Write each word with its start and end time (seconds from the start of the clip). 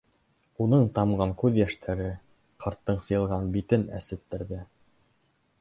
Уның 0.63 0.85
тамған 0.95 1.33
күҙ 1.41 1.59
йәштәре 1.61 2.09
ҡарттың 2.65 3.05
сыйылған 3.09 3.55
битен 3.59 3.87
әсеттерҙе. 4.01 4.65